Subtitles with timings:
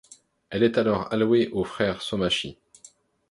[0.49, 2.57] Elle est alors allouée aux frères Somaschi.